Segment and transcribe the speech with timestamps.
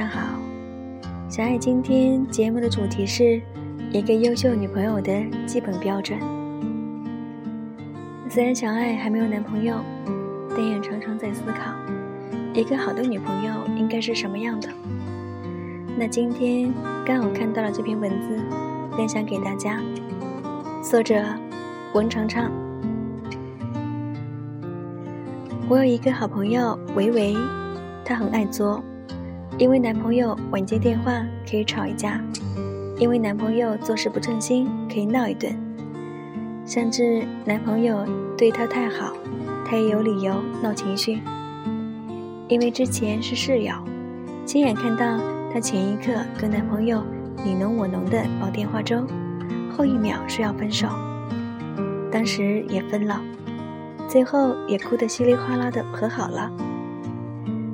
[0.00, 0.18] 上好。
[1.28, 3.38] 小爱今天节目的主题是
[3.92, 5.12] 一个优秀女朋友的
[5.44, 6.18] 基本标准。
[8.26, 9.76] 虽然小爱还没有男朋友，
[10.56, 11.74] 但也常常在思考，
[12.54, 14.70] 一个好的女朋友应该是什么样的。
[15.98, 16.72] 那今天
[17.04, 18.38] 刚好看到了这篇文字，
[18.96, 19.82] 分享给大家。
[20.82, 21.22] 作者：
[21.92, 22.50] 文长长。
[25.68, 27.36] 我有一个好朋友维维。
[28.02, 28.82] 她很爱作，
[29.60, 32.18] 因为男朋友晚接电话可以吵一架，
[32.96, 35.54] 因为男朋友做事不称心可以闹一顿，
[36.64, 38.06] 甚至男朋友
[38.38, 39.12] 对她太好，
[39.66, 41.20] 她也有理由闹情绪。
[42.48, 43.74] 因为之前是室友，
[44.46, 47.02] 亲眼看到她前一刻跟男朋友
[47.44, 49.06] 你侬我侬的煲电话粥，
[49.76, 50.88] 后一秒说要分手，
[52.10, 53.20] 当时也分了，
[54.08, 56.50] 最后也哭得稀里哗啦的和好了。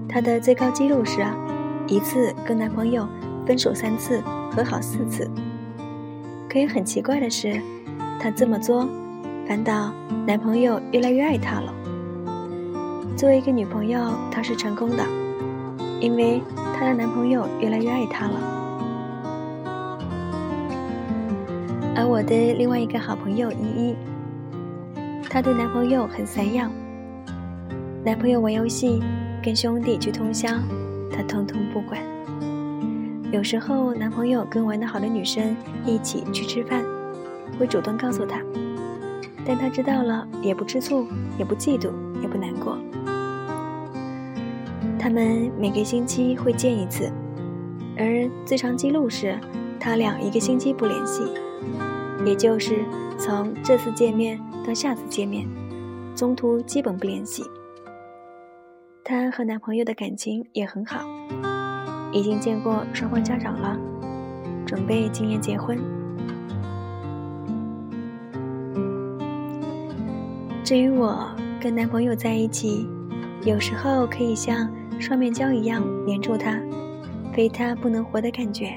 [0.09, 1.25] 她的最高纪录是，
[1.87, 3.07] 一次跟男朋友
[3.47, 4.21] 分手三次，
[4.51, 5.31] 和好四次。
[6.49, 7.61] 可以很奇怪的是，
[8.19, 8.89] 她这么做，
[9.47, 9.93] 反倒
[10.27, 11.73] 男朋友越来越爱她了。
[13.17, 15.05] 作为一个女朋友，她是成功的，
[16.01, 16.43] 因为
[16.75, 18.35] 她的男朋友越来越爱她了。
[21.95, 23.97] 而我的另外一个好朋友依依，
[25.31, 26.71] 她对男朋友很散养，
[28.05, 29.01] 男朋友玩游戏。
[29.43, 30.49] 跟兄弟去通宵，
[31.17, 32.01] 她通通不管。
[33.33, 36.85] 有时候男朋友跟玩得好的女生一起去吃饭，
[37.59, 38.41] 会主动告诉她，
[39.45, 41.07] 但她知道了也不吃醋，
[41.39, 42.79] 也不嫉妒，也不难过。
[44.99, 47.11] 他们每个星期会见一次，
[47.97, 49.39] 而最长记录是
[49.79, 51.23] 他俩一个星期不联系，
[52.25, 52.85] 也就是
[53.19, 55.47] 从这次见面到下次见面，
[56.15, 57.45] 中途基本不联系。
[59.09, 61.07] 她和男朋友的感情也很好，
[62.13, 63.79] 已经见过双方家长了，
[64.67, 65.79] 准备今年结婚。
[70.65, 71.25] 至于我
[71.61, 72.85] 跟男朋友在一起，
[73.45, 74.69] 有时候可以像
[74.99, 76.61] 双面胶一样粘住他，
[77.33, 78.77] 非他不能活的感觉；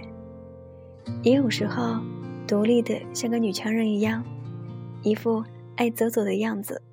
[1.23, 1.99] 也有时候
[2.47, 4.23] 独立的像个女强人一样，
[5.01, 5.43] 一副
[5.75, 6.83] 爱走走的样子，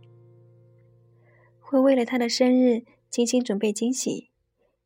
[1.61, 2.83] 会为了他的生日。
[3.11, 4.31] 精心准备惊喜，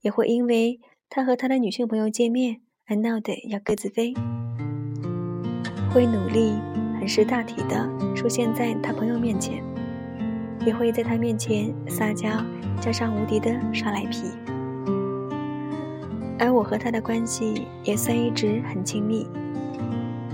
[0.02, 4.14] 也会因为他和他的女性朋友见面而闹得要各自飞。
[5.92, 6.52] 会努力
[6.98, 9.60] 很识大体的出现在他朋友面前，
[10.64, 12.28] 也会在他面前撒娇，
[12.80, 14.30] 加上无敌的耍赖皮。
[16.38, 19.26] 而我和他的关系也算一直很亲密，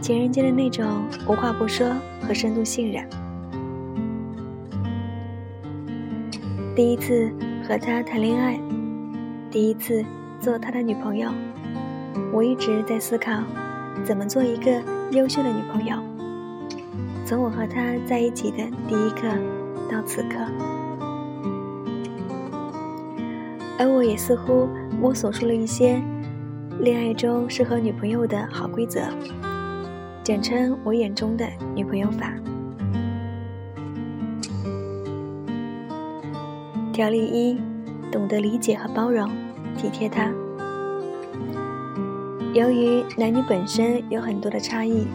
[0.02, 1.88] 情人间的那种无话不说
[2.20, 3.08] 和深度信任。
[6.74, 7.32] 第一次。
[7.66, 8.56] 和他谈恋爱，
[9.50, 10.04] 第一次
[10.40, 11.28] 做他的女朋友，
[12.32, 13.42] 我一直在思考
[14.04, 14.70] 怎么做一个
[15.10, 15.96] 优秀的女朋友。
[17.24, 19.26] 从我和他在一起的第一刻
[19.90, 20.38] 到此刻，
[23.80, 24.68] 而我也似乎
[25.00, 26.00] 摸索出了一些
[26.78, 29.00] 恋爱中适合女朋友的好规则，
[30.22, 31.44] 简称我眼中的
[31.74, 32.32] 女朋友法。
[36.96, 37.58] 条例一：
[38.10, 39.28] 懂得理解和包容，
[39.76, 40.32] 体贴他。
[42.54, 45.06] 由于男女本身有很多的差异，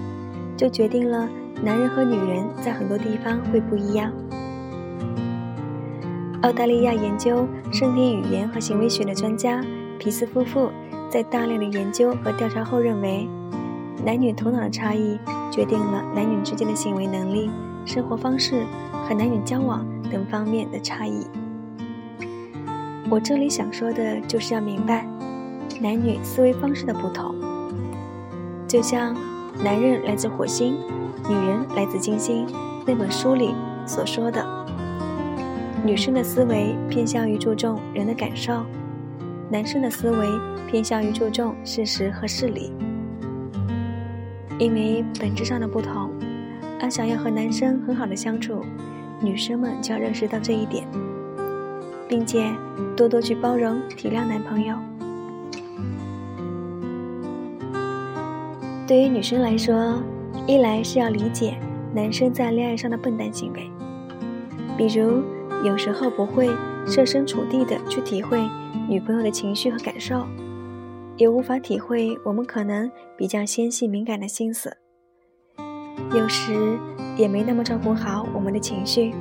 [0.56, 1.28] 就决定了
[1.64, 4.14] 男人和女人在很多地方会不一样。
[6.44, 9.66] 澳大利亚研究身体语言和行为学的专家
[9.98, 10.70] 皮斯夫妇
[11.10, 13.28] 在大量的研究和调查后认为，
[14.06, 15.18] 男女头脑的差异
[15.52, 17.50] 决定了男女之间的行为能力、
[17.88, 21.26] 生活方式和男女交往等方面的差异。
[23.12, 25.06] 我这里想说的就是要明白，
[25.82, 27.36] 男女思维方式的不同。
[28.66, 29.14] 就像
[29.62, 30.78] 男人来自火星，
[31.28, 32.48] 女人来自金星
[32.88, 33.54] 那本书里
[33.86, 34.42] 所说的，
[35.84, 38.64] 女生的思维偏向于注重人的感受，
[39.50, 40.26] 男生的思维
[40.70, 42.72] 偏向于注重事实和事理。
[44.58, 46.12] 因为本质上的不同，
[46.80, 48.64] 而想要和男生很好的相处，
[49.22, 50.88] 女生们就要认识到这一点。
[52.12, 52.54] 并且
[52.94, 54.76] 多多去包容体谅男朋友。
[58.86, 60.04] 对于女生来说，
[60.46, 61.56] 一来是要理解
[61.96, 63.72] 男生在恋爱上的笨蛋行为，
[64.78, 65.24] 比如
[65.64, 66.50] 有时候不会
[66.86, 68.42] 设身处地的去体会
[68.90, 70.26] 女朋友的情绪和感受，
[71.16, 74.76] 也无法体会我们可能比较纤细敏感的心思，
[76.14, 76.78] 有时
[77.16, 79.14] 也没那么照顾好我们的情绪。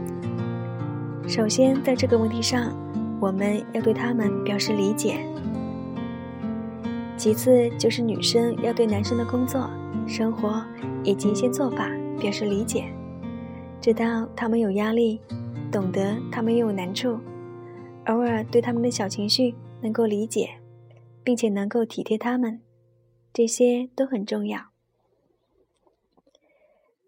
[1.31, 2.77] 首先，在这个问题上，
[3.21, 5.25] 我们要对他们表示理解。
[7.17, 9.71] 其次就是女生要对男生的工作、
[10.09, 10.61] 生活
[11.05, 11.89] 以及一些做法
[12.19, 12.93] 表示理解，
[13.81, 15.21] 知道他们有压力，
[15.71, 17.21] 懂得他们也有难处，
[18.07, 20.59] 偶尔对他们的小情绪能够理解，
[21.23, 22.61] 并且能够体贴他们，
[23.33, 24.63] 这些都很重要。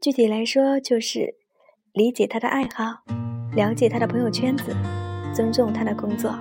[0.00, 1.34] 具体来说，就是
[1.92, 3.02] 理解他的爱好，
[3.54, 4.74] 了解他的朋友圈子，
[5.34, 6.34] 尊重他的工作。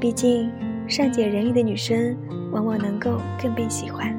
[0.00, 0.50] 毕竟。
[0.90, 2.16] 善解人意的女生，
[2.50, 4.12] 往往能够更被喜欢。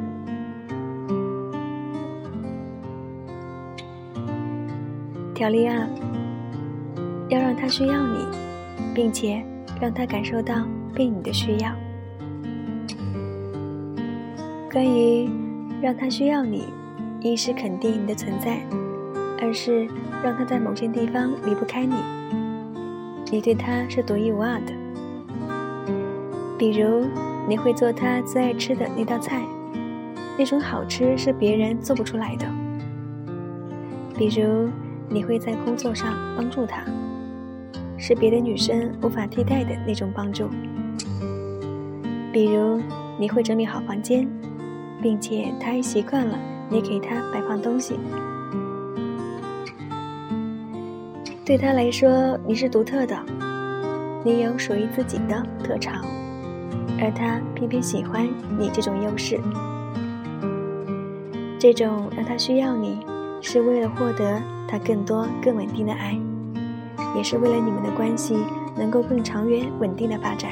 [5.36, 5.86] 条例二：
[7.28, 8.26] 要让他需要你，
[8.96, 9.44] 并且
[9.82, 11.74] 让他感受到被你的需要。
[14.72, 15.30] 关于
[15.82, 16.64] 让他需要你，
[17.20, 18.62] 一是肯定你的存在，
[19.42, 19.88] 而是
[20.24, 21.96] 让他在某些地方离不开你，
[23.32, 24.72] 你对他是独一无二的。
[26.60, 27.08] 比如，
[27.50, 29.42] 你会做他最爱吃的那道菜，
[30.38, 32.46] 那种好吃是别人做不出来的。
[34.16, 34.70] 比如，
[35.10, 36.84] 你会在工作上帮助他，
[37.98, 40.48] 是别的女生无法替代的那种帮助。
[42.32, 42.80] 比如，
[43.18, 44.28] 你会整理好房间，
[45.02, 46.38] 并且他也习惯了
[46.70, 47.96] 你给他摆放东西。
[51.44, 53.18] 对他来说，你是独特的，
[54.24, 56.06] 你有属于自己的特长。
[57.00, 58.30] 而他偏偏喜欢
[58.60, 59.40] 你这种优势，
[61.58, 63.00] 这种让他需要你，
[63.42, 66.16] 是为了获得他更多、更稳定的爱，
[67.16, 68.38] 也是为了你们的关系
[68.78, 70.52] 能够更长远、稳定的发展。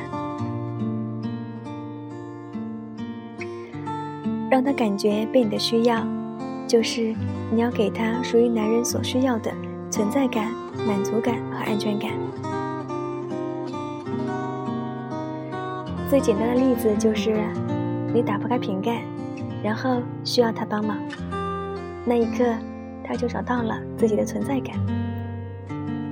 [4.49, 6.03] 让他感觉被你的需要，
[6.67, 7.13] 就是
[7.51, 9.51] 你要给他属于男人所需要的
[9.91, 10.51] 存在感、
[10.87, 12.11] 满足感和安全感。
[16.09, 17.35] 最简单的例子就是，
[18.13, 19.03] 你打不开瓶盖，
[19.63, 20.97] 然后需要他帮忙，
[22.03, 22.43] 那一刻
[23.03, 24.75] 他就找到了自己的存在感。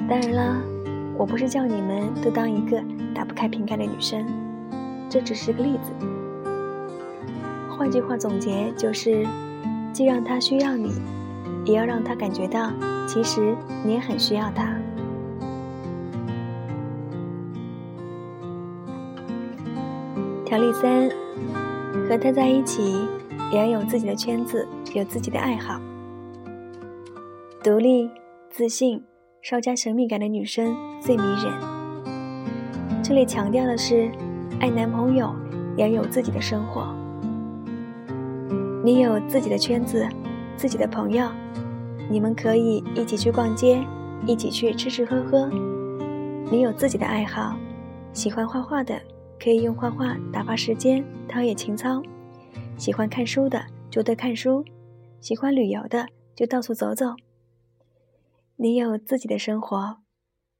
[0.08, 0.62] 当然了，
[1.18, 2.80] 我不是叫你们都当一个
[3.14, 4.24] 打不开瓶盖的女生，
[5.10, 5.92] 这只是个例子。
[7.76, 9.26] 换句话总结就是，
[9.92, 10.94] 既让他需要你，
[11.68, 12.72] 也要让他感觉到
[13.06, 14.74] 其实你也很需要他。
[20.46, 21.10] 条例三：
[22.08, 23.06] 和他在一起，
[23.52, 25.78] 也要有自己的圈子，有自己的爱好。
[27.62, 28.10] 独立、
[28.50, 29.04] 自信、
[29.42, 31.54] 稍加神秘感的女生最迷人。
[33.04, 34.10] 这里强调的是，
[34.62, 35.36] 爱男朋友
[35.76, 36.88] 也要有自己的生活。
[38.86, 40.08] 你有自己的圈子，
[40.58, 41.30] 自己的朋友，
[42.10, 43.86] 你们可以一起去逛街，
[44.26, 45.48] 一起去吃吃喝喝。
[46.52, 47.56] 你有自己的爱好，
[48.12, 49.00] 喜欢画画的。
[49.40, 52.02] 可以用画画打发时间，陶冶情操。
[52.76, 54.66] 喜欢看书的就多看书，
[55.22, 57.14] 喜欢旅游的就到处走走。
[58.56, 59.98] 你有自己的生活，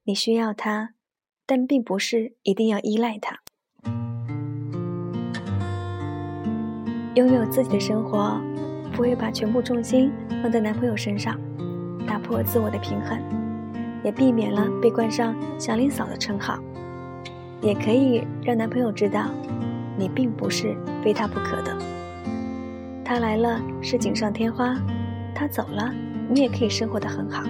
[0.04, 0.92] 你需要它，
[1.48, 3.40] 但并不是一定要依赖它。
[7.16, 8.40] 拥有自己的生活，
[8.98, 10.12] 不会把全部重心
[10.42, 11.40] 放在男朋友身上，
[12.08, 13.16] 打破自我的平衡，
[14.04, 16.58] 也避免了被冠上“祥林嫂”的称号。
[17.62, 19.28] 也可以让男朋友知道，
[19.96, 21.78] 你并不是非他不可的。
[23.06, 24.76] 他来了是锦上添花，
[25.36, 25.94] 他走了
[26.28, 27.44] 你也可以生活的很好。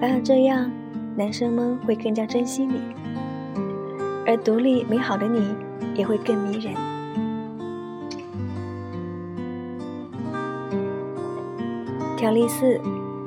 [0.00, 0.68] 反而这样，
[1.14, 2.80] 男生们会更加珍惜你，
[4.26, 5.54] 而独立美好的你
[5.94, 6.74] 也会更迷人。
[12.24, 12.80] 条例四：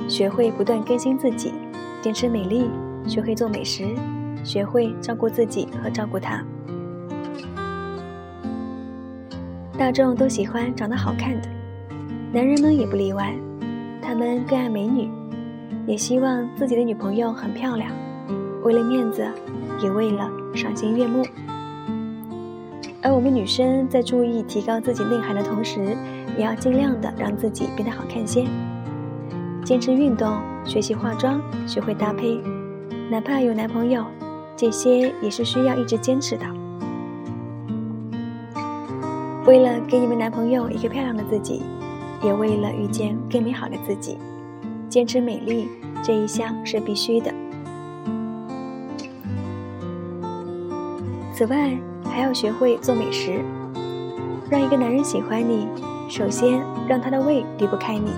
[0.07, 1.53] 学会不断更新自己，
[2.01, 2.67] 坚持美丽，
[3.05, 3.85] 学会做美食。
[4.43, 6.43] 学会照顾自己和照顾他。
[9.77, 11.47] 大众都喜欢长得好看的，
[12.33, 13.35] 男人们也不例外。
[14.01, 15.11] 他们更爱美女，
[15.85, 17.91] 也希望自己的女朋友很漂亮。
[18.63, 19.23] 为了面子，
[19.83, 21.23] 也为了赏心悦目。
[23.03, 25.95] 而我们女生在注意提高自己内涵的同时，
[26.35, 28.43] 也要尽量的让自己变得好看些。
[29.67, 32.41] 坚持运动，学习化妆，学会搭配，
[33.11, 34.05] 哪怕有男朋友。
[34.55, 36.45] 这些也是需要一直坚持的。
[39.45, 41.63] 为了给你们男朋友一个漂亮的自己，
[42.23, 44.17] 也为了遇见更美好的自己，
[44.87, 45.67] 坚持美丽
[46.01, 47.29] 这一项是必须的。
[51.33, 53.43] 此外，还要学会做美食，
[54.49, 55.67] 让一个男人喜欢你，
[56.07, 58.13] 首先让他的胃离不开你。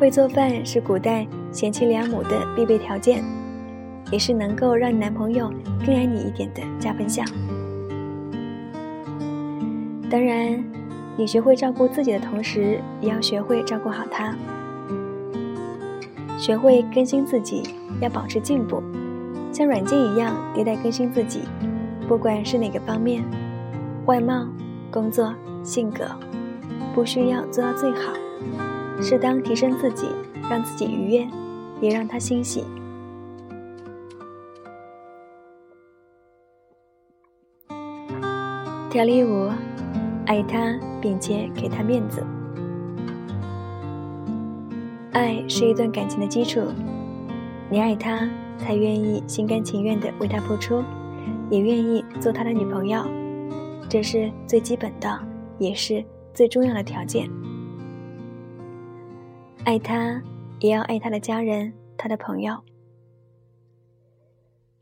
[0.00, 3.22] 会做饭是古代贤妻良母的必备条件，
[4.10, 5.52] 也是能够让你男朋友
[5.84, 7.22] 更爱你一点的加分项。
[10.10, 10.64] 当然，
[11.18, 14.34] 你学会照顾自己的同时，也要学会照顾好他。
[16.38, 17.62] 学会更新自己，
[18.00, 18.82] 要保持进步，
[19.52, 21.42] 像软件一样迭代更新自己。
[22.08, 23.22] 不管是哪个方面，
[24.06, 24.48] 外貌、
[24.90, 26.06] 工作、性格，
[26.94, 28.14] 不需要做到最好，
[29.00, 30.08] 适当提升自己，
[30.48, 31.28] 让自己愉悦，
[31.80, 32.64] 也让他欣喜。
[38.90, 39.50] 条例五。
[40.26, 42.24] 爱他，并且给他面子。
[45.10, 46.60] 爱是一段感情的基础，
[47.68, 50.84] 你爱他，才愿意心甘情愿的为他付出，
[51.50, 53.04] 也愿意做他的女朋友，
[53.88, 55.20] 这是最基本的，
[55.58, 57.28] 也是最重要的条件。
[59.62, 60.20] 爱他，
[60.60, 62.56] 也要爱他的家人、他的朋友。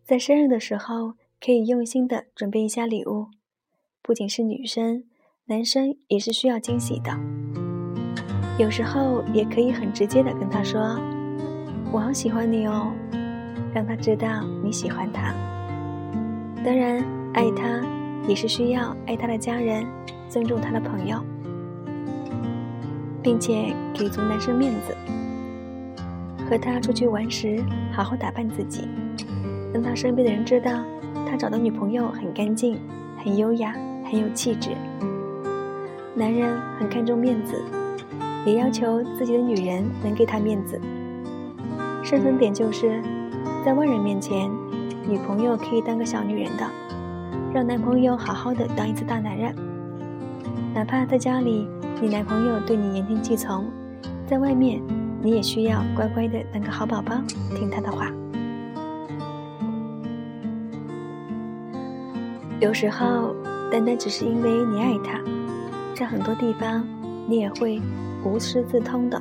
[0.04, 3.26] 在生日的时候，可以用心的准备一下礼物，
[4.02, 5.04] 不仅是女生。
[5.46, 7.10] 男生也是需要惊喜的，
[8.58, 10.98] 有时候也可以很直接的跟他说
[11.90, 12.92] ：“我好喜欢你哦”，
[13.74, 15.32] 让他知道你喜欢他。
[16.62, 17.82] 当然，爱他
[18.28, 19.86] 也是需要爱他的家人，
[20.28, 21.24] 尊重他的朋友，
[23.22, 24.96] 并且给足男生面子。
[26.48, 28.88] 和他出去玩时，好好打扮自己，
[29.72, 30.82] 让他身边的人知道
[31.28, 32.78] 他找的女朋友很干净、
[33.22, 33.74] 很优雅、
[34.10, 34.70] 很有气质。
[36.14, 37.62] 男人很看重面子，
[38.46, 40.80] 也要求自己的女人能给他面子。
[42.02, 43.02] 深层点就是，
[43.64, 44.50] 在外人面前，
[45.06, 46.66] 女朋友可以当个小女人的，
[47.52, 49.54] 让男朋友好好的当一次大男人。
[50.74, 51.68] 哪怕在家里，
[52.00, 53.64] 你男朋友对你言听计从，
[54.24, 54.80] 在外面，
[55.20, 57.16] 你也需要乖乖的当个好宝宝，
[57.56, 58.08] 听他的话。
[62.60, 63.34] 有时候，
[63.72, 65.20] 单单只是因为你爱他。
[65.92, 66.86] 在很多地方，
[67.26, 67.82] 你也会
[68.24, 69.20] 无师自通的。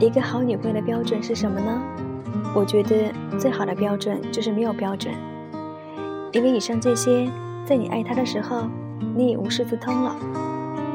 [0.00, 1.80] 一个好女朋友的标准是什么呢？
[2.56, 5.14] 我觉得最好的标准就是没有标准，
[6.32, 7.30] 因为以上这些，
[7.68, 8.62] 在你爱他的时候，
[9.14, 10.16] 你已无师自通了，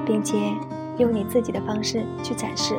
[0.08, 0.36] 并且
[0.98, 2.74] 用你自己的方式去展示。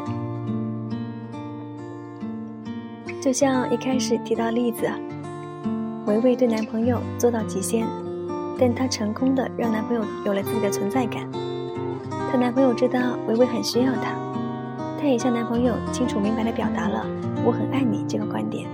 [3.20, 4.90] 就像一开始提到例子，
[6.06, 7.86] 维维对男朋友做到极限。
[8.58, 11.28] 但她成功的让男朋友有了自己的存在感，
[12.32, 14.16] 她男朋友知道维维很需要她，
[15.00, 17.06] 她也向男朋友清楚明白的表达了
[17.46, 18.68] “我很爱你”这个观点。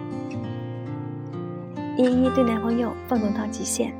[1.99, 3.93] 依依对男朋友放纵到极限，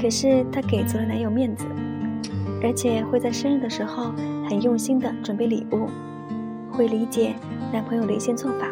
[0.00, 1.64] 可是她给足了男友面子，
[2.62, 4.12] 而且会在生日的时候
[4.48, 5.88] 很用心的准备礼物，
[6.70, 7.34] 会理解
[7.72, 8.68] 男朋友的一些做法。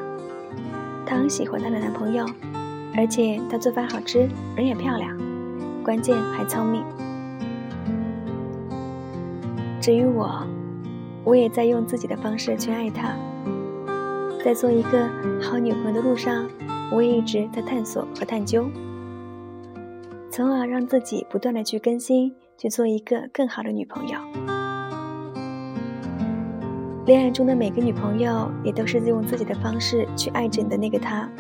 [1.07, 2.27] 她很喜欢她的男朋友，
[2.97, 5.17] 而且她做饭好吃，人也漂亮。
[5.83, 6.83] 关键还聪明。
[9.81, 10.47] 至于我，
[11.25, 13.15] 我也在用自己的方式去爱他。
[14.43, 15.09] 在做一个
[15.43, 16.47] 好女朋友的路上，
[16.91, 18.67] 我也一直在探索和探究，
[20.37, 24.19] 从而让自己不断的去更新，去做一个更好的女朋友。
[27.07, 31.31] 恋爱中的每个女朋友，也都是用自己的方式去爱着你的那个他，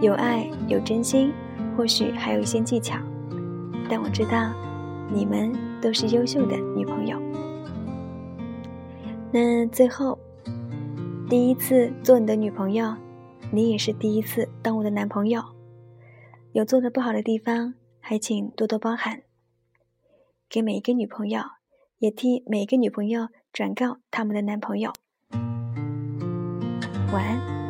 [0.00, 1.34] 有爱，有真心，
[1.76, 2.96] 或许还有一些技巧。
[3.90, 4.54] 但我知道，
[5.12, 7.20] 你们都是优秀的女朋友。
[9.30, 10.18] 那最后，
[11.28, 12.94] 第一次做你的女朋友，
[13.50, 15.42] 你也是第一次当我的男朋友。
[16.52, 17.74] 有做的不好的地方，
[18.12, 19.22] 还请多多包涵。
[20.50, 21.40] 给每一个女朋友，
[21.96, 24.92] 也替每一个女朋友转告他们的男朋友。
[27.10, 27.61] 晚安。